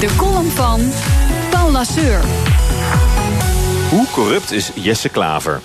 [0.00, 0.92] De column van
[1.50, 2.20] Paul Lasseur.
[3.90, 5.60] Hoe corrupt is Jesse Klaver?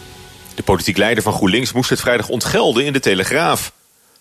[0.56, 3.72] De politiek leider van GroenLinks moest het vrijdag ontgelden in de Telegraaf.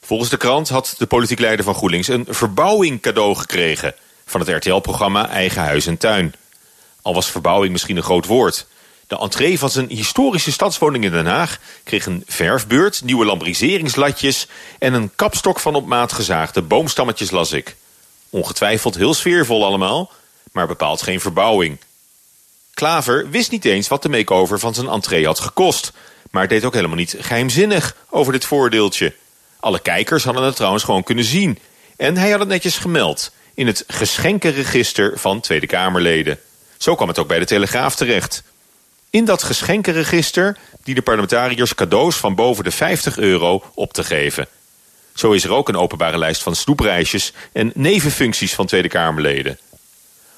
[0.01, 3.95] Volgens de krant had de politiek leider van GroenLinks een verbouwing cadeau gekregen
[4.27, 6.35] van het RTL-programma Eigen Huis en Tuin.
[7.03, 8.67] Al was verbouwing misschien een groot woord.
[9.07, 14.47] De entree van zijn historische stadswoning in Den Haag kreeg een verfbeurt, nieuwe lambriseringslatjes
[14.79, 17.77] en een kapstok van op maat gezaagde boomstammetjes las ik.
[18.33, 20.11] Ongetwijfeld heel sfeervol allemaal,
[20.53, 21.79] maar bepaald geen verbouwing.
[22.75, 25.93] Klaver wist niet eens wat de make-over van zijn entree had gekost,
[26.31, 29.15] maar deed ook helemaal niet geheimzinnig over dit voordeeltje.
[29.61, 31.59] Alle kijkers hadden het trouwens gewoon kunnen zien.
[31.97, 36.39] En hij had het netjes gemeld in het geschenkenregister van Tweede Kamerleden.
[36.77, 38.43] Zo kwam het ook bij de Telegraaf terecht.
[39.11, 44.47] In dat geschenkenregister dienen parlementariërs cadeaus van boven de 50 euro op te geven.
[45.15, 49.59] Zo is er ook een openbare lijst van snoepreisjes en nevenfuncties van Tweede Kamerleden.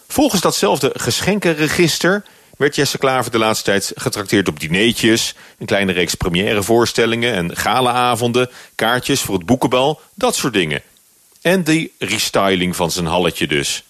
[0.08, 2.24] Volgens datzelfde geschenkenregister
[2.56, 5.34] werd Jesse Klaver de laatste tijd getrakteerd op dineetjes...
[5.58, 8.50] een kleine reeks premièrevoorstellingen en galaavonden...
[8.74, 10.82] kaartjes voor het boekenbal, dat soort dingen.
[11.42, 13.84] En die restyling van zijn halletje dus.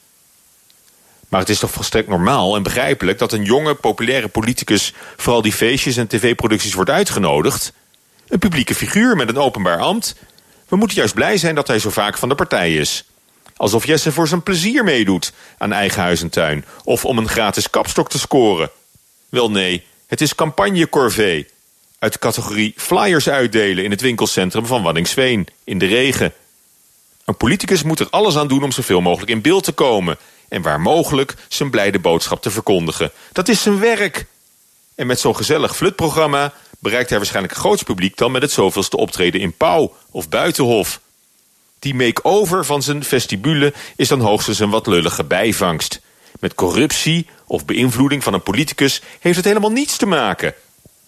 [1.29, 3.19] Maar het is toch volstrekt normaal en begrijpelijk...
[3.19, 4.93] dat een jonge, populaire politicus...
[5.17, 7.73] vooral die feestjes en tv-producties wordt uitgenodigd?
[8.29, 10.15] Een publieke figuur met een openbaar ambt?
[10.69, 13.05] We moeten juist blij zijn dat hij zo vaak van de partij is...
[13.57, 16.65] Alsof Jesse voor zijn plezier meedoet aan eigen huis en tuin.
[16.85, 18.71] Of om een gratis kapstok te scoren.
[19.29, 21.47] Wel nee, het is campagne corvée.
[21.99, 25.47] Uit de categorie flyers uitdelen in het winkelcentrum van Waddingsveen.
[25.65, 26.33] In de regen.
[27.25, 30.19] Een politicus moet er alles aan doen om zoveel mogelijk in beeld te komen.
[30.49, 33.13] En waar mogelijk zijn blijde boodschap te verkondigen.
[33.33, 34.27] Dat is zijn werk.
[34.95, 36.53] En met zo'n gezellig flutprogramma
[36.85, 41.01] bereikt hij waarschijnlijk een groots publiek dan met het zoveelste optreden in Pauw of Buitenhof.
[41.79, 46.01] Die make-over van zijn vestibule is dan hoogstens een wat lullige bijvangst.
[46.41, 50.55] Met corruptie of beïnvloeding van een politicus heeft het helemaal niets te maken.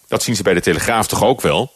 [0.08, 1.72] Dat zien ze bij de Telegraaf toch ook wel?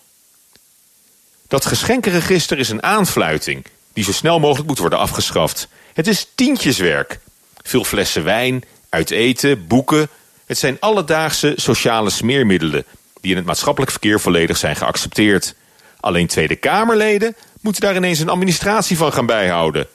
[1.48, 5.68] Dat geschenkenregister is een aanfluiting die zo snel mogelijk moet worden afgeschaft.
[5.92, 7.20] Het is tientjeswerk.
[7.62, 10.08] Veel flessen wijn, uit eten, boeken.
[10.46, 12.84] Het zijn alledaagse sociale smeermiddelen
[13.20, 15.55] die in het maatschappelijk verkeer volledig zijn geaccepteerd.
[16.01, 19.86] Alleen Tweede Kamerleden moeten daar ineens een administratie van gaan bijhouden.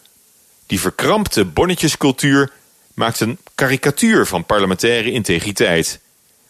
[0.68, 2.52] Die verkrampte bonnetjescultuur
[2.94, 6.00] maakt een karikatuur van parlementaire integriteit.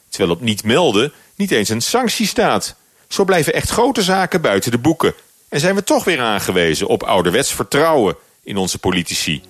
[0.10, 2.76] Terwijl op niet melden niet eens een sanctie staat.
[3.08, 5.14] Zo blijven echt grote zaken buiten de boeken.
[5.50, 9.42] En zijn we toch weer aangewezen op ouderwets vertrouwen in onze politici.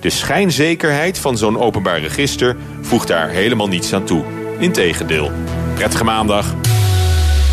[0.00, 4.24] De schijnzekerheid van zo'n openbaar register voegt daar helemaal niets aan toe.
[4.58, 5.32] Integendeel.
[5.78, 6.54] Prettige maandag.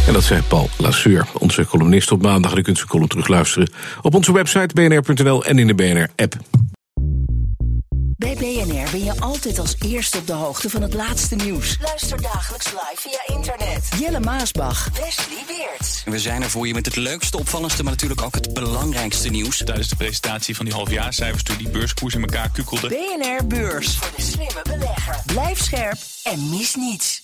[0.08, 2.56] En dat zei Paul Lasseur, onze columnist op maandag.
[2.56, 3.70] U kunt zijn column terugluisteren
[4.02, 6.36] op onze website bnr.nl en in de BNR-app.
[8.18, 11.78] Bij BNR ben je altijd als eerste op de hoogte van het laatste nieuws.
[11.82, 13.90] Luister dagelijks live via internet.
[14.00, 14.90] Jelle Maasbach.
[14.94, 16.04] Wesley Weert.
[16.06, 19.58] We zijn er voor je met het leukste, opvallendste, maar natuurlijk ook het belangrijkste nieuws.
[19.58, 22.88] Tijdens de presentatie van die halfjaarcijfers toen die beurskoers in elkaar kukkelde.
[22.88, 23.98] BNR Beurs.
[23.98, 25.16] Voor de slimme belegger.
[25.26, 27.15] Blijf scherp en mis niets.